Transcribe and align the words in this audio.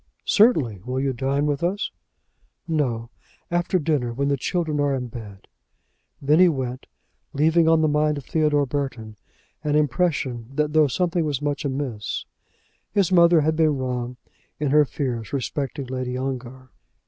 "Certainly. 0.25 0.81
Will 0.83 0.99
you 0.99 1.13
dine 1.13 1.45
with 1.45 1.61
us?" 1.61 1.91
"No; 2.67 3.11
after 3.51 3.77
dinner; 3.77 4.11
when 4.11 4.29
the 4.29 4.35
children 4.35 4.79
are 4.79 4.95
in 4.95 5.09
bed." 5.09 5.45
Then 6.19 6.39
he 6.39 6.49
went, 6.49 6.87
leaving 7.33 7.69
on 7.69 7.81
the 7.81 7.87
mind 7.87 8.17
of 8.17 8.25
Theodore 8.25 8.65
Burton 8.65 9.15
an 9.63 9.75
impression 9.75 10.49
that 10.55 10.73
though 10.73 10.87
something 10.87 11.23
was 11.23 11.39
much 11.39 11.65
amiss, 11.65 12.25
his 12.91 13.11
mother 13.11 13.41
had 13.41 13.55
been 13.55 13.77
wrong 13.77 14.17
in 14.59 14.71
her 14.71 14.85
fears 14.85 15.33
respecting 15.33 15.85
Lady 15.85 16.17
Ongar. 16.17 16.71